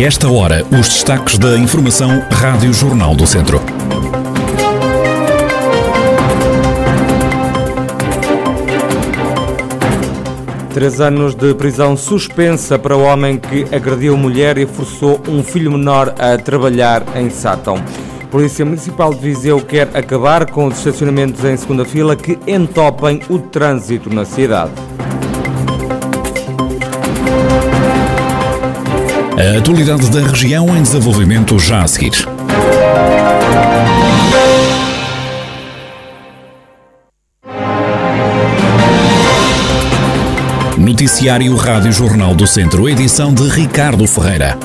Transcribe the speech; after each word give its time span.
Esta 0.00 0.28
hora, 0.28 0.64
os 0.72 0.88
destaques 0.88 1.36
da 1.36 1.56
Informação 1.56 2.24
Rádio 2.30 2.72
Jornal 2.72 3.14
do 3.14 3.26
Centro. 3.26 3.60
Três 10.72 11.00
anos 11.00 11.34
de 11.34 11.54
prisão 11.54 11.94
suspensa 11.94 12.78
para 12.78 12.96
o 12.96 13.02
homem 13.02 13.36
que 13.36 13.66
agrediu 13.72 14.16
mulher 14.16 14.56
e 14.56 14.66
forçou 14.66 15.20
um 15.28 15.42
filho 15.42 15.70
menor 15.70 16.14
a 16.18 16.38
trabalhar 16.38 17.04
em 17.14 17.28
Sátão. 17.28 17.76
Polícia 18.30 18.64
Municipal 18.64 19.12
de 19.12 19.20
Viseu 19.20 19.60
quer 19.60 19.90
acabar 19.94 20.50
com 20.50 20.66
os 20.66 20.78
estacionamentos 20.78 21.44
em 21.44 21.56
segunda 21.56 21.84
fila 21.84 22.16
que 22.16 22.38
entopem 22.46 23.20
o 23.28 23.38
trânsito 23.38 24.12
na 24.12 24.24
cidade. 24.24 24.72
A 29.42 29.58
atualidade 29.58 30.08
da 30.08 30.20
região 30.20 30.68
em 30.76 30.82
desenvolvimento 30.82 31.58
já 31.58 31.82
a 31.82 31.88
seguir. 31.88 32.12
Noticiário 40.78 41.56
Rádio 41.56 41.90
Jornal 41.90 42.36
do 42.36 42.46
Centro, 42.46 42.88
edição 42.88 43.34
de 43.34 43.48
Ricardo 43.48 44.06
Ferreira. 44.06 44.56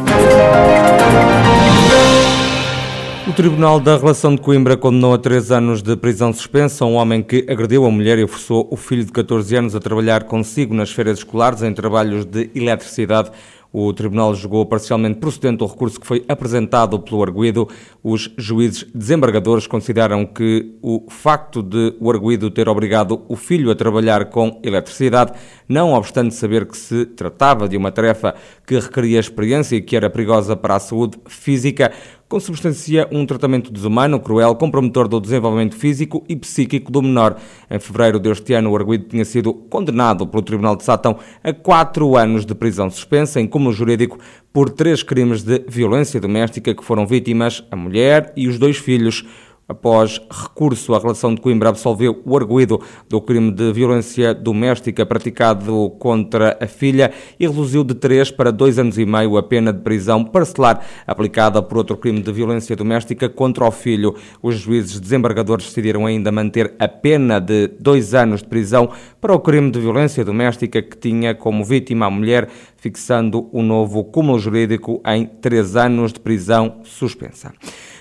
O 3.27 3.33
Tribunal 3.33 3.79
da 3.79 3.97
Relação 3.97 4.35
de 4.35 4.41
Coimbra 4.41 4.77
condenou 4.77 5.13
a 5.13 5.17
três 5.17 5.51
anos 5.51 5.81
de 5.81 5.97
prisão 5.97 6.31
suspensa 6.31 6.85
um 6.85 6.93
homem 6.93 7.23
que 7.23 7.45
agrediu 7.49 7.83
a 7.83 7.89
mulher 7.89 8.19
e 8.19 8.27
forçou 8.27 8.67
o 8.71 8.77
filho 8.77 9.03
de 9.03 9.11
14 9.11 9.55
anos 9.55 9.75
a 9.75 9.79
trabalhar 9.79 10.25
consigo 10.25 10.73
nas 10.73 10.91
feiras 10.91 11.17
escolares 11.17 11.63
em 11.63 11.73
trabalhos 11.73 12.25
de 12.25 12.49
eletricidade. 12.53 13.31
O 13.71 13.91
Tribunal 13.93 14.33
julgou 14.33 14.65
parcialmente 14.65 15.19
procedente 15.19 15.63
o 15.63 15.67
recurso 15.67 15.99
que 15.99 16.07
foi 16.07 16.23
apresentado 16.27 16.99
pelo 16.99 17.21
arguído. 17.21 17.67
Os 18.03 18.33
juízes 18.37 18.85
desembargadores 18.93 19.67
consideram 19.67 20.25
que 20.25 20.73
o 20.81 21.05
facto 21.09 21.61
de 21.61 21.95
o 21.99 22.09
arguído 22.09 22.49
ter 22.49 22.69
obrigado 22.69 23.21
o 23.27 23.35
filho 23.35 23.69
a 23.69 23.75
trabalhar 23.75 24.25
com 24.25 24.59
eletricidade, 24.63 25.33
não 25.67 25.93
obstante 25.93 26.33
saber 26.33 26.65
que 26.65 26.77
se 26.77 27.05
tratava 27.05 27.67
de 27.67 27.75
uma 27.75 27.91
tarefa 27.91 28.35
que 28.65 28.79
requeria 28.79 29.19
experiência 29.19 29.75
e 29.75 29.81
que 29.81 29.95
era 29.95 30.09
perigosa 30.09 30.55
para 30.55 30.75
a 30.75 30.79
saúde 30.79 31.17
física, 31.27 31.91
consubstancia 32.29 33.07
um 33.11 33.25
tratamento 33.25 33.71
desumano, 33.71 34.19
cruel, 34.19 34.55
comprometor 34.55 35.07
do 35.07 35.19
desenvolvimento 35.19 35.75
físico 35.75 36.23
e 36.27 36.35
psíquico 36.35 36.91
do 36.91 37.01
menor. 37.01 37.37
Em 37.69 37.79
fevereiro 37.79 38.19
deste 38.19 38.53
ano, 38.53 38.71
o 38.71 38.75
arguido 38.75 39.05
tinha 39.05 39.23
sido 39.23 39.53
condenado 39.53 40.27
pelo 40.27 40.43
Tribunal 40.43 40.75
de 40.75 40.83
Sátão 40.83 41.17
a 41.43 41.53
quatro 41.53 42.17
anos 42.17 42.45
de 42.45 42.53
prisão 42.53 42.89
suspensa 42.89 43.39
em 43.39 43.47
cúmulo 43.47 43.73
jurídico 43.73 44.19
por 44.51 44.69
três 44.69 45.03
crimes 45.03 45.43
de 45.43 45.63
violência 45.67 46.19
doméstica 46.19 46.75
que 46.75 46.83
foram 46.83 47.07
vítimas 47.07 47.63
a 47.71 47.75
mulher 47.75 48.33
e 48.35 48.47
os 48.47 48.59
dois 48.59 48.77
filhos. 48.77 49.25
Após 49.69 50.21
recurso, 50.31 50.95
a 50.95 50.99
relação 50.99 51.35
de 51.35 51.41
Coimbra 51.41 51.67
absolveu 51.67 52.21
o 52.23 52.37
arguído 52.37 52.79
do 53.09 53.19
crime 53.19 53.51
de 53.51 53.73
violência 53.73 54.33
doméstica 54.33 55.05
praticado 55.05 55.89
contra 55.99 56.57
a 56.61 56.65
filha 56.67 57.11
e 57.37 57.45
reduziu 57.45 57.83
de 57.83 57.93
três 57.93 58.31
para 58.31 58.49
dois 58.49 58.79
anos 58.79 58.97
e 58.97 59.05
meio 59.05 59.35
a 59.35 59.43
pena 59.43 59.73
de 59.73 59.81
prisão 59.81 60.23
parcelar 60.23 60.85
aplicada 61.05 61.61
por 61.61 61.79
outro 61.79 61.97
crime 61.97 62.21
de 62.21 62.31
violência 62.31 62.77
doméstica 62.77 63.27
contra 63.27 63.65
o 63.65 63.71
filho. 63.71 64.15
Os 64.41 64.55
juízes 64.55 65.01
desembargadores 65.01 65.65
decidiram 65.65 66.05
ainda 66.05 66.31
manter 66.31 66.73
a 66.79 66.87
pena 66.87 67.37
de 67.41 67.67
dois 67.77 68.13
anos 68.13 68.41
de 68.41 68.47
prisão 68.47 68.89
para 69.19 69.35
o 69.35 69.39
crime 69.39 69.69
de 69.69 69.81
violência 69.81 70.23
doméstica 70.23 70.81
que 70.81 70.95
tinha 70.95 71.35
como 71.35 71.65
vítima 71.65 72.05
a 72.05 72.09
mulher, 72.09 72.47
fixando 72.77 73.49
o 73.51 73.61
novo 73.61 74.05
cúmulo 74.05 74.39
jurídico 74.39 75.01
em 75.05 75.25
três 75.25 75.75
anos 75.75 76.13
de 76.13 76.21
prisão 76.21 76.79
suspensa. 76.85 77.51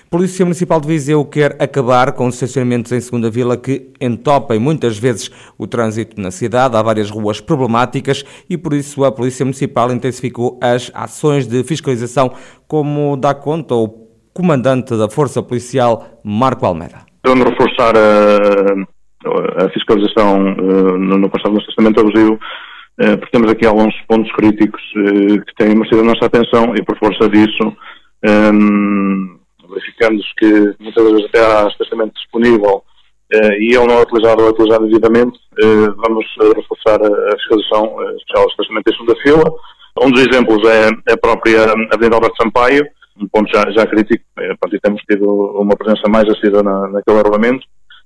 Polícia 0.09 0.45
Municipal 0.45 0.79
de 0.79 0.87
Viseu 0.87 1.25
quer 1.25 1.57
acabar 1.61 2.13
com 2.13 2.27
os 2.27 2.35
estacionamentos 2.35 2.93
em 2.93 3.01
segunda 3.01 3.29
vila 3.29 3.57
que 3.57 3.91
entopem 3.99 4.57
muitas 4.57 4.97
vezes 4.97 5.29
o 5.57 5.67
trânsito 5.67 6.21
na 6.21 6.31
cidade. 6.31 6.77
Há 6.77 6.81
várias 6.81 7.09
ruas 7.09 7.41
problemáticas 7.41 8.23
e 8.49 8.57
por 8.57 8.71
isso 8.71 9.03
a 9.03 9.11
Polícia 9.11 9.43
Municipal 9.43 9.91
intensificou 9.91 10.57
as 10.63 10.89
ações 10.93 11.45
de 11.45 11.61
fiscalização, 11.65 12.31
como 12.69 13.17
dá 13.17 13.35
conta 13.35 13.75
o 13.75 14.07
comandante 14.33 14.95
da 14.95 15.09
Força 15.09 15.43
Policial, 15.43 16.21
Marco 16.23 16.65
Almeida. 16.65 16.99
Vamos 17.25 17.43
reforçar 17.43 17.93
a, 17.97 19.65
a 19.65 19.69
fiscalização 19.71 20.53
uh, 20.53 20.97
no 20.97 21.29
passado 21.29 21.51
do 21.51 21.59
estacionamento 21.59 21.99
abusivo, 21.99 22.35
uh, 22.35 23.17
porque 23.17 23.31
temos 23.33 23.51
aqui 23.51 23.65
alguns 23.65 23.93
pontos 24.07 24.31
críticos 24.31 24.81
que 24.93 25.55
têm 25.57 25.75
merecido 25.75 25.99
a 25.99 26.05
nossa 26.05 26.27
atenção 26.27 26.73
e 26.77 26.81
por 26.81 26.97
força 26.97 27.27
disso 27.27 27.75
um, 28.25 29.36
verificamos 29.69 30.25
que 30.37 30.75
muitas 30.79 31.03
vezes 31.03 31.25
até 31.25 31.39
há 31.39 31.67
estacionamento 31.67 32.15
disponível 32.15 32.83
eh, 33.31 33.59
e 33.59 33.75
ele 33.75 33.87
não 33.87 33.95
é 33.95 34.01
utilizado 34.01 34.41
ou 34.41 34.47
é 34.47 34.51
utilizado 34.51 34.87
devidamente, 34.87 35.37
eh, 35.59 35.89
vamos 35.97 36.25
reforçar 36.55 36.99
a 37.03 37.37
fiscalização 37.37 38.01
eh, 38.01 38.15
especial 38.15 38.45
do 38.45 38.51
estacionamento 38.51 38.89
em 38.89 38.93
segunda 38.93 39.21
fila. 39.21 39.53
Um 40.01 40.11
dos 40.11 40.21
exemplos 40.21 40.69
é, 40.69 40.89
é 41.09 41.13
a 41.13 41.17
própria 41.17 41.63
Avenida 41.91 42.15
Alberto 42.15 42.41
Sampaio, 42.41 42.87
um 43.19 43.27
ponto 43.27 43.51
já, 43.51 43.69
já 43.71 43.85
crítico, 43.85 44.23
é, 44.39 44.53
e 44.53 44.79
temos 44.79 45.01
tido 45.09 45.25
uma 45.59 45.75
presença 45.75 46.07
mais 46.07 46.29
assídua 46.29 46.63
na, 46.63 46.87
naquele 46.87 47.19
arruamento. 47.19 47.65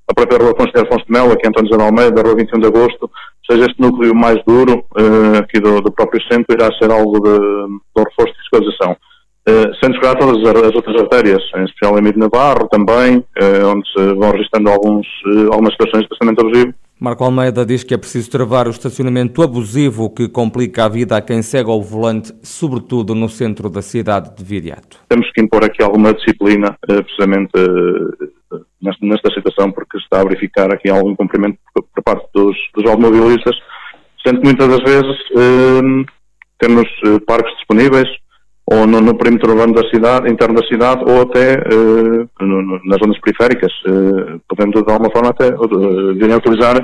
A 0.10 0.14
própria 0.14 0.40
Rua 0.40 0.56
Conselheiro 0.56 0.88
Afonso 0.88 1.06
de 1.06 1.12
Melo, 1.12 1.34
aqui 1.34 1.48
António 1.48 1.70
José 1.70 1.84
Almeida, 1.84 2.22
Rua 2.22 2.36
21 2.36 2.60
de 2.60 2.68
Agosto, 2.68 3.12
seja, 3.46 3.66
este 3.66 3.80
núcleo 3.80 4.16
mais 4.16 4.42
duro 4.46 4.86
aqui 5.38 5.60
do, 5.60 5.82
do, 5.82 5.92
próprio 5.92 6.22
centro 6.32 6.56
irá 6.56 6.72
ser 6.78 6.90
algo 6.92 7.20
de, 7.20 7.38
de 7.38 8.04
reforço 8.04 8.34
de 8.34 8.40
fiscalização. 8.40 8.98
Uh, 9.50 9.74
sendo 9.84 10.00
que 10.00 10.16
todas 10.18 10.38
as, 10.38 10.76
outras 10.76 11.02
artérias, 11.02 11.42
em 11.56 11.64
especial 11.64 11.98
em 11.98 12.14
Navarro 12.16 12.70
também, 12.70 13.18
uh, 13.18 13.68
onde 13.74 13.92
se 13.92 14.14
vão 14.14 14.30
registrando 14.30 14.70
alguns, 14.70 15.08
uh, 15.26 15.52
algumas 15.52 15.74
situações 15.74 16.02
de 16.02 16.14
estacionamento 16.14 16.46
abusivo. 16.46 16.74
Marco 17.00 17.24
Almeida 17.24 17.66
diz 17.66 17.84
que 17.84 17.96
é 17.96 17.98
preciso 17.98 18.30
travar 18.30 18.68
o 18.68 18.70
estacionamento 18.70 19.42
abusivo 19.42 20.12
que 20.12 20.30
complica 20.30 20.86
a 20.86 20.90
vida 20.90 21.18
a 21.18 21.22
quem 21.22 21.42
segue 21.42 21.72
ao 21.72 21.82
volante, 21.82 22.32
sobretudo 22.44 23.16
no 23.16 23.28
centro 23.28 23.68
da 23.68 23.82
cidade 23.82 24.36
de 24.36 24.44
Viriato. 24.44 25.00
Temos 25.10 25.32
que 25.32 25.42
impor 25.42 25.64
aqui 25.64 25.82
alguma 25.82 26.14
disciplina, 26.14 26.78
precisamente 26.86 27.52
nesta, 28.80 29.04
nesta 29.04 29.34
situação, 29.34 29.72
porque 29.72 29.98
se 29.98 30.04
está 30.04 30.22
a 30.22 30.24
verificar 30.24 30.72
aqui 30.72 30.88
algum 30.92 31.16
cumprimento 31.16 31.58
por, 31.74 31.84
por 31.96 32.04
parte 32.04 32.28
dos, 32.36 32.56
dos 32.76 32.86
automobilistas, 32.86 33.56
sendo 34.24 34.42
que 34.42 34.46
muitas 34.46 34.68
das 34.68 34.84
vezes 34.84 35.18
temos 36.60 36.88
parques 37.26 37.56
disponíveis, 37.56 38.08
ou 38.72 38.88
no, 38.88 39.02
no, 39.02 39.16
perímetro 39.16 39.52
urbano 39.52 39.74
da 39.74 39.88
cidade, 39.90 40.32
interno 40.32 40.56
da 40.56 40.66
cidade, 40.66 41.04
ou 41.06 41.24
até 41.24 41.56
uh, 41.56 42.30
no, 42.40 42.80
nas 42.86 43.00
zonas 43.00 43.20
periféricas. 43.20 43.72
Uh, 43.86 44.40
podemos, 44.48 44.82
de 44.82 44.92
alguma 44.92 45.12
forma, 45.12 45.30
até 45.30 45.50
uh, 45.54 46.14
virem 46.14 46.38
utilizar 46.38 46.78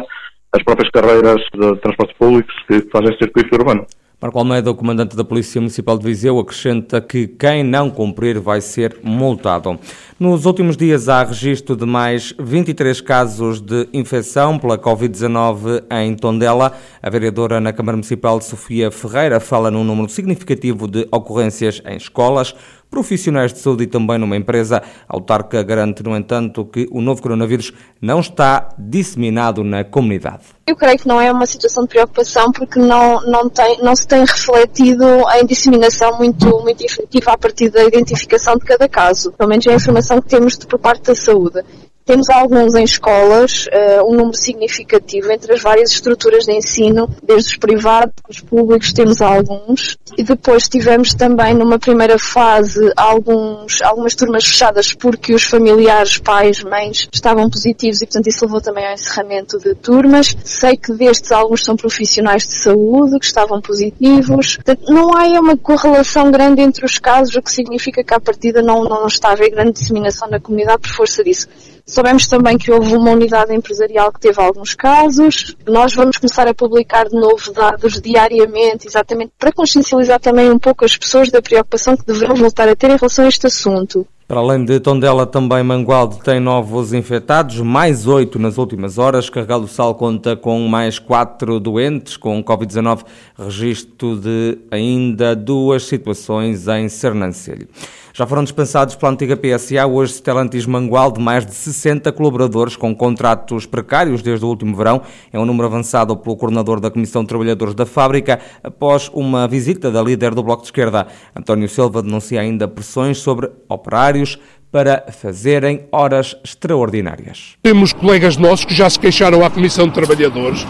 as 0.51 0.63
próprias 0.63 0.89
carreiras 0.91 1.41
de 1.53 1.77
transportes 1.77 2.17
públicos 2.17 2.53
que 2.67 2.81
fazem 2.91 3.09
esse 3.11 3.19
circuito 3.19 3.55
urbano. 3.55 3.85
Marco 4.19 4.39
Almeida, 4.39 4.71
o 4.71 4.75
comandante 4.75 5.15
da 5.15 5.23
Polícia 5.23 5.61
Municipal 5.61 5.95
de 5.97 6.03
Viseu, 6.03 6.39
acrescenta 6.39 6.99
que 6.99 7.27
quem 7.27 7.63
não 7.63 7.89
cumprir 7.91 8.39
vai 8.39 8.59
ser 8.59 8.97
multado. 9.03 9.79
Nos 10.19 10.47
últimos 10.47 10.75
dias 10.75 11.07
há 11.09 11.23
registro 11.23 11.75
de 11.75 11.85
mais 11.85 12.33
23 12.39 13.01
casos 13.01 13.61
de 13.61 13.87
infecção 13.93 14.57
pela 14.57 14.75
Covid-19 14.75 15.83
em 15.91 16.15
Tondela. 16.15 16.73
A 17.03 17.07
vereadora 17.07 17.61
na 17.61 17.71
Câmara 17.71 17.95
Municipal, 17.95 18.41
Sofia 18.41 18.89
Ferreira, 18.89 19.39
fala 19.39 19.69
num 19.69 19.83
número 19.83 20.09
significativo 20.09 20.87
de 20.87 21.07
ocorrências 21.11 21.83
em 21.85 21.97
escolas, 21.97 22.55
profissionais 22.89 23.53
de 23.53 23.59
saúde 23.59 23.83
e 23.83 23.87
também 23.87 24.17
numa 24.17 24.35
empresa. 24.35 24.81
A 25.07 25.13
autarca 25.13 25.61
garante, 25.61 26.01
no 26.01 26.15
entanto, 26.15 26.65
que 26.65 26.87
o 26.91 27.01
novo 27.01 27.21
coronavírus 27.21 27.71
não 28.01 28.19
está 28.19 28.69
disseminado 28.77 29.63
na 29.63 29.83
comunidade. 29.83 30.57
Eu 30.65 30.75
creio 30.75 30.97
que 30.97 31.07
não 31.07 31.19
é 31.19 31.31
uma 31.31 31.45
situação 31.45 31.83
de 31.83 31.89
preocupação 31.89 32.51
porque 32.51 32.79
não, 32.79 33.21
não, 33.21 33.49
tem, 33.49 33.77
não 33.81 33.95
se 33.95 34.07
tem 34.07 34.19
refletido 34.19 35.05
em 35.35 35.45
disseminação 35.45 36.17
muito, 36.17 36.45
muito 36.59 36.83
efetiva 36.83 37.31
a 37.31 37.37
partir 37.37 37.69
da 37.69 37.83
identificação 37.83 38.57
de 38.57 38.65
cada 38.65 38.87
caso. 38.89 39.31
Pelo 39.31 39.49
menos 39.49 39.65
é 39.65 39.71
a 39.71 39.75
informação 39.75 40.06
que 40.21 40.29
temos 40.29 40.57
de, 40.57 40.65
por 40.67 40.79
parte 40.79 41.07
da 41.07 41.15
saúde. 41.15 41.63
Temos 42.07 42.29
alguns 42.29 42.73
em 42.73 42.85
escolas, 42.85 43.65
uh, 43.65 44.09
um 44.09 44.15
número 44.15 44.37
significativo 44.37 45.29
entre 45.29 45.51
as 45.51 45.61
várias 45.61 45.91
estruturas 45.91 46.45
de 46.45 46.53
ensino, 46.53 47.09
desde 47.21 47.49
os 47.49 47.57
privados, 47.57 48.13
os 48.29 48.39
públicos, 48.39 48.93
temos 48.93 49.21
alguns. 49.21 49.97
E 50.17 50.23
depois 50.23 50.69
tivemos 50.69 51.13
também 51.13 51.53
numa 51.53 51.77
primeira 51.77 52.17
fase 52.17 52.79
alguns, 52.95 53.81
algumas 53.81 54.15
turmas 54.15 54.45
fechadas 54.45 54.93
porque 54.93 55.33
os 55.33 55.43
familiares, 55.43 56.17
pais, 56.17 56.63
mães 56.63 57.09
estavam 57.11 57.49
positivos 57.49 58.01
e 58.01 58.05
portanto 58.05 58.27
isso 58.27 58.45
levou 58.45 58.61
também 58.61 58.87
ao 58.87 58.93
encerramento 58.93 59.59
de 59.59 59.75
turmas. 59.75 60.33
Sei 60.45 60.77
que 60.77 60.93
destes 60.93 61.33
alguns 61.33 61.65
são 61.65 61.75
profissionais 61.75 62.47
de 62.47 62.53
saúde 62.53 63.19
que 63.19 63.25
estavam 63.25 63.59
positivos. 63.59 64.55
Portanto, 64.55 64.93
não 64.93 65.11
há 65.11 65.25
uma 65.41 65.57
correlação 65.57 66.31
grande 66.31 66.61
entre 66.61 66.85
os 66.85 66.97
casos, 66.97 67.35
o 67.35 67.41
que 67.41 67.51
significa 67.51 68.01
que 68.01 68.13
à 68.13 68.19
partida 68.19 68.61
não, 68.61 68.85
não 68.85 69.07
está 69.07 69.27
a 69.27 69.31
haver 69.33 69.49
grande 69.49 69.73
disseminação 69.73 70.29
na 70.29 70.39
comunidade 70.39 70.79
por 70.79 70.91
força 70.91 71.21
disso. 71.21 71.49
Soubemos 71.87 72.27
também 72.27 72.57
que 72.57 72.69
houve 72.69 72.95
uma 72.95 73.11
unidade 73.11 73.55
empresarial 73.55 74.11
que 74.11 74.19
teve 74.19 74.41
alguns 74.41 74.75
casos. 74.75 75.55
Nós 75.65 75.95
vamos 75.95 76.17
começar 76.17 76.45
a 76.45 76.53
publicar 76.53 77.07
de 77.07 77.15
novo 77.15 77.53
dados 77.53 78.01
diariamente, 78.01 78.85
exatamente 78.85 79.31
para 79.39 79.53
consciencializar 79.53 80.19
também 80.19 80.51
um 80.51 80.59
pouco 80.59 80.83
as 80.83 80.97
pessoas 80.97 81.31
da 81.31 81.41
preocupação 81.41 81.95
que 81.95 82.05
deverão 82.05 82.35
voltar 82.35 82.67
a 82.67 82.75
ter 82.75 82.91
em 82.91 82.97
relação 82.97 83.23
a 83.23 83.29
este 83.29 83.47
assunto. 83.47 84.05
Para 84.27 84.41
além 84.41 84.65
de 84.65 84.77
Tondela, 84.81 85.25
também 85.25 85.63
Mangualde 85.63 86.19
tem 86.19 86.37
novos 86.41 86.91
infectados, 86.91 87.61
mais 87.61 88.05
oito 88.05 88.37
nas 88.37 88.57
últimas 88.57 88.97
horas. 88.97 89.29
Carregado 89.29 89.61
do 89.61 89.69
Sal 89.69 89.95
conta 89.95 90.35
com 90.35 90.59
mais 90.67 90.99
quatro 90.99 91.57
doentes 91.61 92.17
com 92.17 92.43
Covid-19, 92.43 93.05
registro 93.39 94.17
de 94.17 94.57
ainda 94.69 95.33
duas 95.33 95.85
situações 95.85 96.67
em 96.67 96.89
Sernancelho. 96.89 97.69
Já 98.17 98.25
foram 98.25 98.43
dispensados 98.43 98.95
pela 98.95 99.11
antiga 99.11 99.37
PSA, 99.37 99.85
hoje 99.85 100.13
Stellantis 100.13 100.65
Mangualde, 100.65 101.21
mais 101.21 101.45
de 101.45 101.53
60 101.53 102.11
colaboradores 102.13 102.75
com 102.75 102.95
contratos 102.95 103.67
precários 103.67 104.23
desde 104.23 104.43
o 104.43 104.47
último 104.47 104.75
verão. 104.75 105.03
É 105.31 105.37
um 105.37 105.45
número 105.45 105.67
avançado 105.67 106.17
pelo 106.17 106.35
coordenador 106.35 106.79
da 106.79 106.89
Comissão 106.89 107.21
de 107.21 107.27
Trabalhadores 107.27 107.75
da 107.75 107.85
fábrica, 107.85 108.39
após 108.63 109.07
uma 109.13 109.47
visita 109.47 109.91
da 109.91 110.01
líder 110.01 110.33
do 110.33 110.41
Bloco 110.41 110.63
de 110.63 110.69
Esquerda. 110.69 111.05
António 111.35 111.69
Silva 111.69 112.01
denuncia 112.01 112.41
ainda 112.41 112.67
pressões 112.67 113.19
sobre 113.19 113.51
operários 113.69 114.39
para 114.71 115.05
fazerem 115.11 115.85
horas 115.91 116.35
extraordinárias. 116.43 117.53
Temos 117.61 117.93
colegas 117.93 118.35
nossos 118.35 118.65
que 118.65 118.73
já 118.73 118.89
se 118.89 118.97
queixaram 118.97 119.45
à 119.45 119.49
Comissão 119.51 119.87
de 119.87 119.93
Trabalhadores 119.93 120.65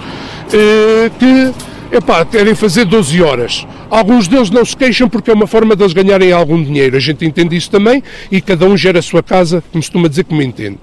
eh, 0.52 1.10
que 1.18 1.96
epá, 1.96 2.26
querem 2.26 2.54
fazer 2.56 2.84
12 2.84 3.24
horas. 3.24 3.66
Alguns 3.90 4.28
deles 4.28 4.50
não 4.50 4.66
se 4.66 4.76
queixam 4.76 5.08
porque 5.08 5.32
é 5.32 5.34
uma 5.34 5.48
forma 5.48 5.76
deles 5.76 5.94
ganharem 5.94 6.32
algum 6.32 6.62
dinheiro. 6.62 6.98
A 6.98 7.00
gente 7.00 7.26
entende 7.26 7.56
isso 7.56 7.72
também 7.72 8.04
e 8.30 8.42
cada 8.42 8.66
um 8.66 8.76
gera 8.76 9.00
a 9.00 9.02
sua 9.02 9.24
casa, 9.24 9.64
como 9.72 9.82
se 9.82 9.90
costuma 9.90 10.10
dizer, 10.10 10.26
como 10.26 10.42
entende. 10.42 10.78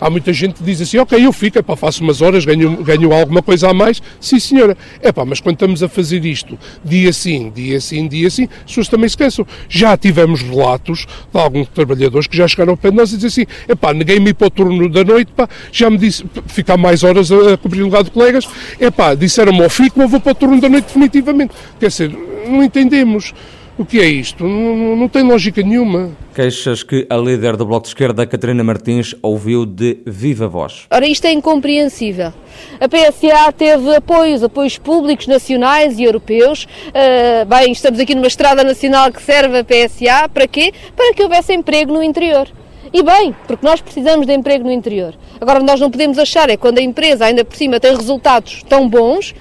Há 0.00 0.10
muita 0.10 0.32
gente 0.32 0.54
que 0.54 0.62
diz 0.62 0.80
assim, 0.80 0.98
ok, 0.98 1.24
eu 1.24 1.32
fico, 1.32 1.58
epá, 1.58 1.76
faço 1.76 2.02
umas 2.02 2.20
horas, 2.20 2.44
ganho, 2.44 2.76
ganho 2.82 3.12
alguma 3.12 3.40
coisa 3.42 3.70
a 3.70 3.74
mais. 3.74 4.02
Sim, 4.20 4.38
senhora. 4.38 4.76
Epá, 5.02 5.24
mas 5.24 5.40
quando 5.40 5.54
estamos 5.54 5.82
a 5.82 5.88
fazer 5.88 6.24
isto, 6.24 6.58
dia 6.84 7.12
sim, 7.12 7.50
dia 7.54 7.80
sim, 7.80 8.06
dia 8.06 8.28
sim, 8.28 8.44
as 8.44 8.64
pessoas 8.66 8.88
também 8.88 9.08
se 9.08 9.16
cansam. 9.16 9.46
Já 9.68 9.96
tivemos 9.96 10.42
relatos 10.42 11.06
de 11.32 11.40
alguns 11.40 11.68
trabalhadores 11.68 12.26
que 12.26 12.36
já 12.36 12.46
chegaram 12.46 12.72
ao 12.72 12.76
pé 12.76 12.90
de 12.90 12.96
nós 12.96 13.12
e 13.12 13.16
dizem 13.16 13.44
assim, 13.44 13.46
epá, 13.68 13.94
ninguém 13.94 14.20
me 14.20 14.34
para 14.34 14.48
o 14.48 14.50
turno 14.50 14.88
da 14.88 15.04
noite, 15.04 15.32
pá, 15.34 15.48
já 15.72 15.88
me 15.88 15.96
disse, 15.96 16.24
ficar 16.48 16.76
mais 16.76 17.02
horas 17.02 17.30
a, 17.32 17.54
a 17.54 17.56
cobrir 17.56 17.82
o 17.82 17.86
lugar 17.86 18.02
de 18.02 18.10
colegas, 18.10 18.46
epá, 18.80 19.14
disseram-me, 19.14 19.62
ou 19.62 19.70
fico 19.70 20.02
ou 20.02 20.08
vou 20.08 20.20
para 20.20 20.32
o 20.32 20.34
turno 20.34 20.60
da 20.60 20.68
noite 20.68 20.86
definitivamente. 20.86 21.54
Quer 21.78 21.88
dizer, 21.88 22.33
não 22.48 22.62
entendemos. 22.62 23.32
O 23.76 23.84
que 23.84 23.98
é 23.98 24.06
isto? 24.06 24.44
Não, 24.44 24.94
não, 24.94 25.08
tem 25.08 25.24
lógica 25.24 25.60
nenhuma. 25.60 26.12
Queixas 26.32 26.84
que 26.84 27.08
a 27.10 27.16
líder 27.16 27.56
do 27.56 27.66
Bloco 27.66 27.82
de 27.82 27.88
Esquerda, 27.88 28.24
Catarina 28.24 28.62
Martins, 28.62 29.16
ouviu 29.20 29.66
de 29.66 29.98
viva 30.06 30.46
voz. 30.46 30.86
Ora, 30.92 31.04
isto 31.04 31.24
é 31.24 31.32
incompreensível. 31.32 32.32
A 32.80 32.88
PSA 32.88 33.50
teve 33.50 33.96
apoios, 33.96 34.44
apoios 34.44 34.78
públicos, 34.78 35.26
nacionais 35.26 35.98
e 35.98 36.04
europeus. 36.04 36.68
Uh, 36.90 37.44
bem, 37.46 37.72
estamos 37.72 37.98
aqui 37.98 38.14
numa 38.14 38.28
estrada 38.28 38.62
nacional 38.62 39.10
que 39.10 39.20
serve 39.20 39.58
a 39.58 39.64
PSA. 39.64 40.28
Para 40.28 40.46
quê? 40.46 40.72
Para 40.94 41.12
que 41.12 41.24
houvesse 41.24 41.52
emprego 41.52 41.92
no 41.92 42.00
interior. 42.00 42.46
E 42.92 43.02
bem, 43.02 43.34
porque 43.48 43.66
nós 43.66 43.80
precisamos 43.80 44.24
de 44.24 44.32
emprego 44.32 44.62
no 44.62 44.70
interior. 44.70 45.16
Agora, 45.40 45.58
nós 45.58 45.80
não 45.80 45.90
podemos 45.90 46.16
achar 46.16 46.48
é 46.48 46.56
quando 46.56 46.78
a 46.78 46.82
empresa 46.82 47.24
ainda 47.24 47.44
por 47.44 47.56
cima 47.56 47.80
tem 47.80 47.96
resultados 47.96 48.62
tão 48.68 48.88
bons 48.88 49.34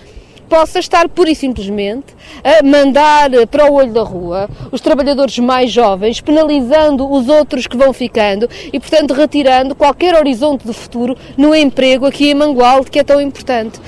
possa 0.53 0.77
estar 0.77 1.09
pura 1.09 1.31
e 1.31 1.35
simplesmente 1.35 2.13
a 2.43 2.61
mandar 2.61 3.31
para 3.49 3.71
o 3.71 3.73
olho 3.73 3.91
da 3.91 4.03
rua 4.03 4.47
os 4.71 4.79
trabalhadores 4.79 5.39
mais 5.39 5.71
jovens, 5.71 6.21
penalizando 6.21 7.11
os 7.11 7.27
outros 7.27 7.65
que 7.65 7.75
vão 7.75 7.91
ficando 7.91 8.47
e, 8.71 8.79
portanto, 8.79 9.15
retirando 9.15 9.73
qualquer 9.73 10.13
horizonte 10.13 10.67
de 10.67 10.71
futuro 10.71 11.17
no 11.35 11.55
emprego 11.55 12.05
aqui 12.05 12.29
em 12.29 12.35
Mangualde, 12.35 12.91
que 12.91 12.99
é 12.99 13.03
tão 13.03 13.19
importante. 13.19 13.81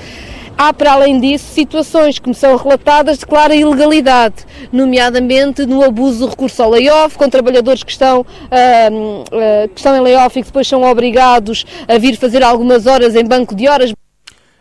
Há, 0.58 0.72
para 0.72 0.94
além 0.94 1.20
disso, 1.20 1.44
situações 1.54 2.18
que 2.18 2.28
me 2.28 2.34
são 2.34 2.56
relatadas 2.56 3.18
de 3.18 3.26
clara 3.26 3.54
ilegalidade, 3.54 4.44
nomeadamente 4.72 5.64
no 5.66 5.84
abuso 5.84 6.18
do 6.18 6.30
recurso 6.30 6.64
ao 6.64 6.70
layoff, 6.70 7.16
com 7.16 7.28
trabalhadores 7.28 7.84
que 7.84 7.92
estão, 7.92 8.22
uh, 8.22 8.24
uh, 8.24 9.68
que 9.68 9.78
estão 9.78 9.94
em 9.94 10.00
layoff 10.00 10.36
e 10.36 10.42
que 10.42 10.48
depois 10.48 10.66
são 10.66 10.82
obrigados 10.82 11.64
a 11.86 11.96
vir 11.96 12.16
fazer 12.16 12.42
algumas 12.42 12.86
horas 12.86 13.14
em 13.14 13.24
banco 13.24 13.54
de 13.54 13.68
horas. 13.68 13.92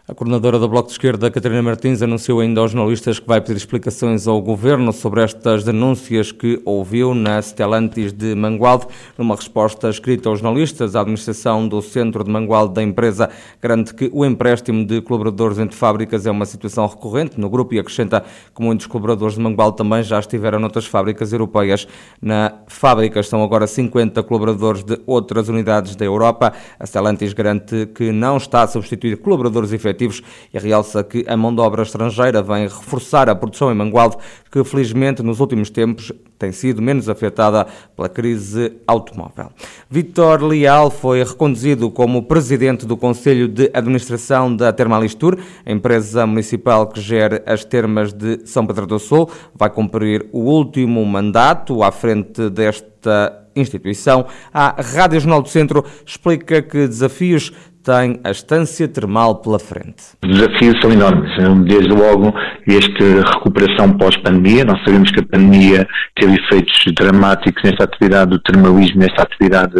A 0.07 0.13
coordenadora 0.13 0.59
do 0.59 0.69
Bloco 0.69 0.85
de 0.85 0.91
Esquerda, 0.91 1.31
Catarina 1.31 1.63
Martins, 1.63 1.99
anunciou 1.99 2.39
ainda 2.39 2.61
aos 2.61 2.69
jornalistas 2.69 3.17
que 3.17 3.27
vai 3.27 3.41
pedir 3.41 3.57
explicações 3.57 4.27
ao 4.27 4.39
Governo 4.39 4.93
sobre 4.93 5.23
estas 5.23 5.63
denúncias 5.63 6.31
que 6.31 6.61
ouviu 6.63 7.15
na 7.15 7.41
Stellantis 7.41 8.13
de 8.13 8.35
Mangualde. 8.35 8.85
Numa 9.17 9.35
resposta 9.35 9.89
escrita 9.89 10.29
aos 10.29 10.41
jornalistas, 10.41 10.95
a 10.95 11.01
administração 11.01 11.67
do 11.67 11.81
centro 11.81 12.23
de 12.23 12.29
Mangualde 12.29 12.75
da 12.75 12.83
empresa 12.83 13.31
garante 13.59 13.95
que 13.95 14.07
o 14.13 14.23
empréstimo 14.23 14.85
de 14.85 15.01
colaboradores 15.01 15.57
entre 15.57 15.75
fábricas 15.75 16.27
é 16.27 16.29
uma 16.29 16.45
situação 16.45 16.85
recorrente 16.85 17.39
no 17.39 17.49
grupo 17.49 17.73
e 17.73 17.79
acrescenta 17.79 18.23
que 18.55 18.61
muitos 18.61 18.85
colaboradores 18.85 19.33
de 19.33 19.41
Mangualde 19.41 19.77
também 19.77 20.03
já 20.03 20.19
estiveram 20.19 20.59
noutras 20.59 20.85
fábricas 20.85 21.33
europeias. 21.33 21.87
Na 22.21 22.59
fábrica 22.67 23.19
estão 23.19 23.43
agora 23.43 23.65
50 23.65 24.21
colaboradores 24.21 24.83
de 24.83 25.01
outras 25.07 25.49
unidades 25.49 25.95
da 25.95 26.05
Europa. 26.05 26.53
A 26.79 26.85
Stellantis 26.85 27.33
garante 27.33 27.87
que 27.87 28.11
não 28.11 28.37
está 28.37 28.61
a 28.61 28.67
substituir 28.67 29.17
colaboradores 29.17 29.73
efetivos 29.73 29.94
efetivos 29.95 30.21
e 30.53 30.59
realça 30.59 31.03
que 31.03 31.25
a 31.27 31.37
mão 31.37 31.55
de 31.55 31.61
obra 31.61 31.83
estrangeira 31.83 32.41
vem 32.41 32.63
reforçar 32.63 33.29
a 33.29 33.35
produção 33.35 33.71
em 33.71 33.75
Mangualde, 33.75 34.17
que 34.51 34.63
felizmente 34.63 35.23
nos 35.23 35.39
últimos 35.39 35.69
tempos 35.69 36.11
tem 36.37 36.51
sido 36.51 36.81
menos 36.81 37.07
afetada 37.07 37.65
pela 37.95 38.09
crise 38.09 38.73
automóvel. 38.85 39.49
Vítor 39.89 40.43
Leal 40.43 40.91
foi 40.91 41.23
reconduzido 41.23 41.89
como 41.89 42.23
presidente 42.23 42.85
do 42.85 42.97
Conselho 42.97 43.47
de 43.47 43.71
Administração 43.73 44.53
da 44.53 44.73
Termalistur, 44.73 45.37
a 45.65 45.71
empresa 45.71 46.27
municipal 46.27 46.87
que 46.87 46.99
gera 46.99 47.41
as 47.45 47.63
termas 47.63 48.11
de 48.11 48.45
São 48.45 48.65
Pedro 48.67 48.85
do 48.85 48.99
Sul. 48.99 49.29
Vai 49.55 49.69
cumprir 49.69 50.27
o 50.31 50.39
último 50.39 51.05
mandato 51.05 51.81
à 51.81 51.91
frente 51.91 52.49
desta 52.49 53.45
instituição. 53.55 54.25
A 54.53 54.81
Rádio 54.81 55.21
Jornal 55.21 55.41
do 55.41 55.47
Centro 55.47 55.85
explica 56.05 56.61
que 56.61 56.87
desafios 56.87 57.53
tem 57.85 58.19
a 58.23 58.31
estância 58.31 58.87
termal 58.87 59.35
pela 59.35 59.59
frente. 59.59 60.17
Os 60.23 60.29
desafios 60.29 60.75
são 60.81 60.91
enormes. 60.91 61.31
Desde 61.67 61.93
logo, 61.93 62.33
esta 62.67 63.31
recuperação 63.33 63.95
pós-pandemia. 63.97 64.65
Nós 64.65 64.83
sabemos 64.83 65.11
que 65.11 65.19
a 65.19 65.25
pandemia 65.25 65.87
teve 66.19 66.35
efeitos 66.35 66.73
dramáticos 66.93 67.61
nesta 67.63 67.83
atividade 67.83 68.31
do 68.31 68.39
termalismo, 68.39 68.99
nesta 68.99 69.21
atividade 69.21 69.75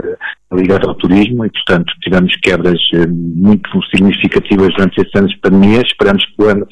ligada 0.54 0.88
ao 0.88 0.96
turismo 0.96 1.46
e, 1.46 1.50
portanto, 1.50 1.92
tivemos 2.02 2.34
quebras 2.38 2.80
eh, 2.94 3.08
muito 3.08 3.70
significativas 3.94 4.70
durante 4.76 5.02
estes 5.02 5.16
anos 5.20 5.32
de 5.32 5.40
pandemia. 5.40 5.82
Esperamos 5.82 6.24
que 6.24 6.44
o 6.44 6.48
ano 6.48 6.68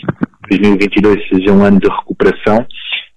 2022 0.50 1.28
seja 1.30 1.52
um 1.52 1.66
ano 1.66 1.80
de 1.80 1.90
recuperação 1.90 2.66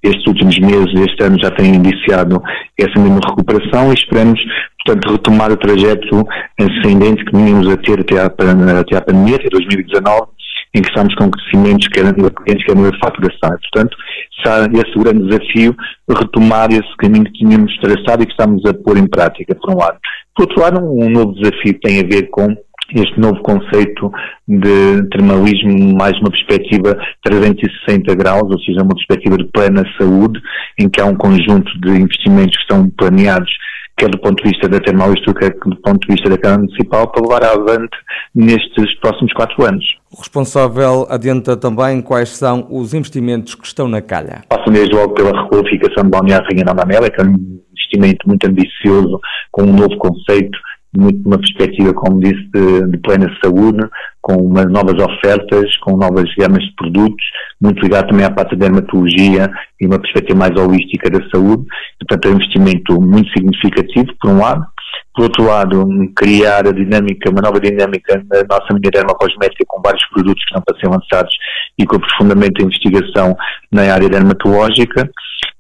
estes 0.03 0.27
últimos 0.27 0.59
meses, 0.59 0.93
este 0.95 1.23
ano 1.23 1.39
já 1.41 1.51
tem 1.51 1.75
iniciado 1.75 2.41
essa 2.79 3.01
mesma 3.01 3.21
recuperação 3.27 3.91
e 3.91 3.95
esperamos, 3.95 4.41
portanto, 4.87 5.13
retomar 5.13 5.53
o 5.53 5.57
trajeto 5.57 6.27
ascendente 6.59 7.25
que 7.25 7.37
vínhamos 7.37 7.69
a 7.69 7.77
ter 7.77 8.01
até 8.01 8.21
à, 8.21 8.27
até 8.27 8.97
à 8.97 9.01
pandemia, 9.01 9.37
até 9.37 9.49
2019, 9.49 10.29
em 10.75 10.83
que 10.83 10.89
estamos 10.89 11.15
com 11.17 11.31
crescimentos 11.31 11.89
quer 11.89 12.05
no 12.05 12.31
clientes, 12.31 12.65
quer 12.65 12.77
no 12.77 12.99
faturação. 12.99 13.51
Portanto, 13.51 13.97
está 14.39 14.69
esse 14.73 14.99
grande 14.99 15.27
desafio, 15.27 15.75
retomar 16.09 16.71
esse 16.71 16.97
caminho 16.99 17.25
que 17.25 17.33
tínhamos 17.33 17.77
traçado 17.79 18.23
e 18.23 18.27
que 18.27 18.33
estamos 18.33 18.65
a 18.67 18.75
pôr 18.75 18.97
em 18.97 19.07
prática, 19.07 19.55
por 19.55 19.75
um 19.75 19.79
lado. 19.79 19.99
Por 20.35 20.43
outro 20.43 20.61
lado, 20.61 20.81
um 20.81 21.11
novo 21.11 21.33
desafio 21.35 21.79
tem 21.81 22.01
a 22.01 22.05
ver 22.05 22.29
com 22.31 22.55
este 22.95 23.19
novo 23.19 23.41
conceito 23.43 24.13
de 24.47 25.09
termalismo, 25.11 25.97
mais 25.97 26.17
uma 26.21 26.31
perspectiva 26.31 26.97
360 27.25 28.15
graus, 28.15 28.45
ou 28.49 28.61
seja, 28.61 28.83
uma 28.83 28.95
perspectiva 28.95 29.37
de 29.39 29.45
plena 29.47 29.83
saúde, 29.99 30.41
em 30.79 30.89
que 30.89 31.01
há 31.01 31.07
um 31.07 31.17
conjunto 31.17 31.69
de 31.81 31.91
investimentos 31.91 32.57
que 32.57 32.63
estão 32.63 32.89
planeados, 32.91 33.51
quer 33.97 34.11
do 34.11 34.19
ponto 34.19 34.43
de 34.43 34.51
vista 34.51 34.69
da 34.69 34.79
termalistura, 34.79 35.39
quer 35.39 35.59
do 35.67 35.77
ponto 35.77 36.07
de 36.07 36.15
vista 36.15 36.29
da 36.29 36.39
Câmara 36.39 36.63
Municipal, 36.63 37.11
para 37.11 37.23
levar 37.23 37.45
avante 37.45 37.97
nestes 38.35 38.95
próximos 39.01 39.33
quatro 39.33 39.65
anos. 39.65 39.85
O 40.13 40.19
responsável 40.19 41.07
adianta 41.09 41.57
também 41.57 42.03
quais 42.03 42.31
são 42.31 42.67
os 42.71 42.95
investimentos 42.95 43.55
que 43.55 43.67
estão 43.67 43.89
na 43.89 44.03
calha. 44.03 44.43
Passam 44.49 44.73
desde 44.73 44.95
logo 44.95 45.15
pela 45.15 45.43
requalificação 45.43 46.05
do 46.05 46.11
Balneário 46.11 46.47
Rainha 46.47 46.65
Nova 46.65 46.83
Amélia, 46.83 47.11
que 47.11 47.21
é 47.21 47.25
um 47.25 47.61
investimento 47.73 48.29
muito 48.29 48.47
ambicioso, 48.47 49.19
com 49.51 49.63
um 49.63 49.73
novo 49.73 49.97
conceito, 49.99 50.59
muito 50.99 51.27
uma 51.27 51.39
perspectiva, 51.39 51.93
como 51.95 52.21
disse, 52.21 52.49
de, 52.53 52.89
de, 52.89 52.99
plena 52.99 53.31
saúde, 53.43 53.89
com 54.21 54.35
umas 54.35 54.67
novas 54.67 55.03
ofertas, 55.03 55.77
com 55.79 55.97
novas 55.97 56.33
gamas 56.37 56.63
de 56.63 56.75
produtos, 56.77 57.25
muito 57.61 57.81
ligado 57.83 58.09
também 58.09 58.25
à 58.25 58.31
parte 58.31 58.57
da 58.57 58.67
dermatologia 58.67 59.51
e 59.81 59.87
uma 59.87 59.99
perspectiva 59.99 60.39
mais 60.39 60.57
holística 60.57 61.11
da 61.11 61.21
saúde. 61.31 61.65
Portanto, 62.01 62.27
é 62.27 62.31
um 62.31 62.35
investimento 62.37 63.01
muito 63.01 63.31
significativo, 63.31 64.13
por 64.21 64.31
um 64.31 64.39
lado. 64.39 64.67
Por 65.17 65.23
outro 65.25 65.45
lado, 65.45 65.89
criar 66.15 66.67
a 66.67 66.73
dinâmica, 66.73 67.31
uma 67.31 67.41
nova 67.41 67.59
dinâmica 67.59 68.23
na 68.31 68.43
nossa 68.49 68.75
linha 68.75 68.91
dermocosmética 68.93 69.65
com 69.67 69.81
vários 69.81 70.05
produtos 70.11 70.45
que 70.45 70.51
estão 70.51 70.63
para 70.63 70.79
ser 70.79 70.89
lançados 70.89 71.35
e 71.79 71.87
com 71.87 71.97
aprofundamento 71.97 72.59
da 72.59 72.65
investigação 72.65 73.35
na 73.73 73.95
área 73.95 74.11
dermatológica 74.11 75.11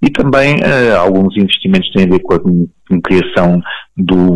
e 0.02 0.10
também 0.10 0.56
uh, 0.56 1.00
alguns 1.00 1.34
investimentos 1.36 1.90
têm 1.92 2.04
a 2.04 2.10
ver 2.10 2.20
com 2.20 2.34
a, 2.34 2.38
com 2.38 3.00
criação 3.02 3.62
do, 3.96 4.34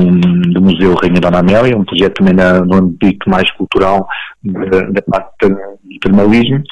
do, 0.52 0.62
Museu 0.62 0.94
Rainha 0.94 1.20
Dona 1.20 1.40
Amélia, 1.40 1.76
um 1.76 1.84
projeto 1.84 2.14
também 2.14 2.34
na, 2.34 2.60
no 2.60 2.76
âmbito 2.76 3.28
mais 3.28 3.50
cultural 3.52 4.08
da 4.42 5.02
parte 5.02 5.48
do 5.48 5.98
termalismo, 6.00 6.62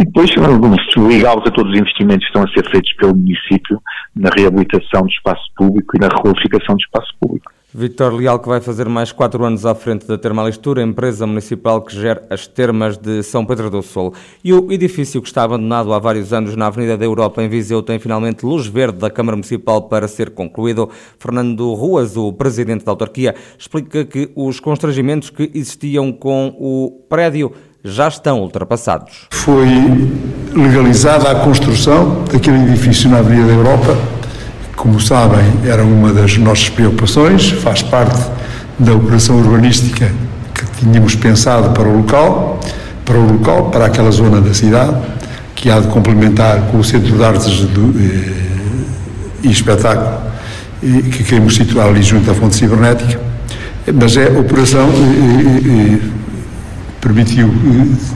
e 0.00 0.04
depois 0.04 0.30
ligá-los 0.30 1.46
a 1.46 1.50
todos 1.52 1.70
os 1.72 1.78
investimentos 1.78 2.26
que 2.26 2.36
estão 2.36 2.42
a 2.42 2.52
ser 2.52 2.68
feitos 2.70 2.92
pelo 2.94 3.14
município 3.14 3.80
na 4.16 4.30
reabilitação 4.36 5.02
do 5.02 5.10
espaço 5.10 5.44
público 5.56 5.96
e 5.96 6.00
na 6.00 6.08
requalificação 6.08 6.74
do 6.74 6.80
espaço 6.80 7.14
público. 7.20 7.53
Victor 7.76 8.14
Leal, 8.14 8.38
que 8.38 8.48
vai 8.48 8.60
fazer 8.60 8.88
mais 8.88 9.10
quatro 9.10 9.44
anos 9.44 9.66
à 9.66 9.74
frente 9.74 10.06
da 10.06 10.16
Termalistura, 10.16 10.80
empresa 10.80 11.26
municipal 11.26 11.82
que 11.82 11.92
gera 11.92 12.22
as 12.30 12.46
termas 12.46 12.96
de 12.96 13.20
São 13.24 13.44
Pedro 13.44 13.68
do 13.68 13.82
Sul. 13.82 14.14
E 14.44 14.54
o 14.54 14.70
edifício 14.70 15.20
que 15.20 15.26
está 15.26 15.42
abandonado 15.42 15.92
há 15.92 15.98
vários 15.98 16.32
anos 16.32 16.54
na 16.54 16.68
Avenida 16.68 16.96
da 16.96 17.04
Europa, 17.04 17.42
em 17.42 17.48
Viseu, 17.48 17.82
tem 17.82 17.98
finalmente 17.98 18.46
luz 18.46 18.68
verde 18.68 18.98
da 18.98 19.10
Câmara 19.10 19.34
Municipal 19.34 19.82
para 19.82 20.06
ser 20.06 20.30
concluído. 20.30 20.88
Fernando 21.18 21.74
Ruas, 21.74 22.16
o 22.16 22.32
presidente 22.32 22.84
da 22.84 22.92
autarquia, 22.92 23.34
explica 23.58 24.04
que 24.04 24.30
os 24.36 24.60
constrangimentos 24.60 25.28
que 25.28 25.50
existiam 25.52 26.12
com 26.12 26.54
o 26.56 27.04
prédio 27.08 27.50
já 27.82 28.06
estão 28.06 28.40
ultrapassados. 28.40 29.26
Foi 29.32 29.66
legalizada 30.54 31.28
a 31.28 31.40
construção 31.40 32.22
daquele 32.32 32.58
edifício 32.68 33.10
na 33.10 33.18
Avenida 33.18 33.48
da 33.48 33.52
Europa 33.52 34.13
como 34.76 35.00
sabem, 35.00 35.44
era 35.64 35.84
uma 35.84 36.12
das 36.12 36.36
nossas 36.36 36.68
preocupações, 36.68 37.50
faz 37.50 37.82
parte 37.82 38.18
da 38.78 38.92
operação 38.92 39.36
urbanística 39.36 40.10
que 40.54 40.64
tínhamos 40.80 41.14
pensado 41.14 41.70
para 41.70 41.88
o 41.88 41.96
local, 41.98 42.60
para 43.04 43.16
o 43.16 43.32
local, 43.32 43.70
para 43.70 43.86
aquela 43.86 44.10
zona 44.10 44.40
da 44.40 44.52
cidade, 44.52 44.96
que 45.54 45.70
há 45.70 45.80
de 45.80 45.88
complementar 45.88 46.60
com 46.70 46.78
o 46.78 46.84
Centro 46.84 47.16
de 47.16 47.24
Artes 47.24 47.60
do, 47.60 47.94
eh, 47.98 48.44
e 49.44 49.50
Espetáculo, 49.50 50.18
eh, 50.82 51.02
que 51.10 51.22
queremos 51.22 51.54
situar 51.54 51.88
ali 51.88 52.02
junto 52.02 52.30
à 52.30 52.34
fonte 52.34 52.56
cibernética, 52.56 53.20
mas 53.92 54.16
é 54.16 54.28
a 54.28 54.40
operação 54.40 54.88
eh, 54.88 55.98
eh, 55.98 56.08
permitiu, 57.00 57.52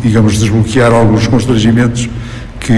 digamos, 0.02 0.38
desbloquear 0.38 0.92
alguns 0.92 1.26
constrangimentos 1.26 2.08
que 2.58 2.72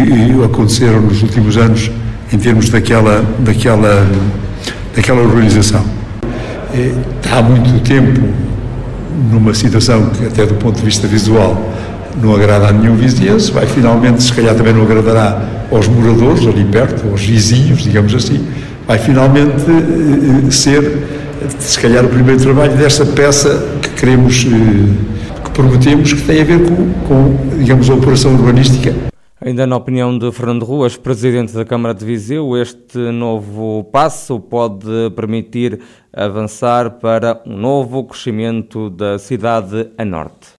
aconteceram 0.45 1.01
nos 1.01 1.23
últimos 1.23 1.57
anos 1.57 1.91
em 2.33 2.39
termos 2.39 2.69
daquela, 2.69 3.25
daquela, 3.41 4.07
daquela 4.95 5.21
organização. 5.21 5.85
Está 7.21 7.39
há 7.39 7.43
muito 7.43 7.83
tempo 7.83 8.21
numa 9.31 9.53
situação 9.53 10.07
que, 10.11 10.27
até 10.27 10.47
do 10.47 10.55
ponto 10.55 10.79
de 10.79 10.85
vista 10.85 11.07
visual, 11.07 11.73
não 12.23 12.35
agrada 12.35 12.69
a 12.69 12.73
nenhum 12.73 12.95
vizinhança, 12.97 13.53
vai 13.53 13.67
finalmente, 13.67 14.23
se 14.23 14.33
calhar 14.33 14.55
também 14.55 14.73
não 14.73 14.83
agradará 14.83 15.43
aos 15.71 15.89
moradores 15.89 16.47
ali 16.47 16.65
perto, 16.65 17.09
aos 17.09 17.23
vizinhos, 17.23 17.83
digamos 17.83 18.15
assim, 18.15 18.45
vai 18.87 18.99
finalmente 18.99 19.63
eh, 19.69 20.51
ser, 20.51 21.07
se 21.59 21.79
calhar, 21.79 22.05
o 22.05 22.09
primeiro 22.09 22.41
trabalho 22.41 22.77
dessa 22.77 23.05
peça 23.05 23.65
que 23.81 23.91
queremos, 23.91 24.47
eh, 24.47 25.45
que 25.45 25.51
prometemos, 25.51 26.13
que 26.13 26.23
tem 26.23 26.41
a 26.41 26.45
ver 26.45 26.61
com, 26.61 26.91
com 27.07 27.57
digamos, 27.59 27.89
a 27.89 27.95
operação 27.95 28.33
urbanística 28.33 28.93
Ainda 29.43 29.67
na 29.67 29.75
opinião 29.75 30.19
de 30.19 30.31
Fernando 30.33 30.67
Ruas, 30.67 30.99
presidente 30.99 31.55
da 31.55 31.65
Câmara 31.65 31.95
de 31.95 32.05
Viseu, 32.05 32.55
este 32.59 32.99
novo 32.99 33.85
passo 33.85 34.39
pode 34.39 34.87
permitir 35.17 35.81
avançar 36.13 36.99
para 36.99 37.43
um 37.47 37.57
novo 37.57 38.05
crescimento 38.05 38.91
da 38.91 39.19
cidade 39.19 39.91
a 39.97 40.05
norte. 40.05 40.51